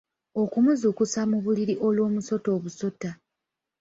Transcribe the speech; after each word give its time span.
Okumuzuukusa 0.41 1.19
mu 1.31 1.37
buliri 1.45 1.75
olw’omusota 1.87 2.47
obusota. 2.57 3.09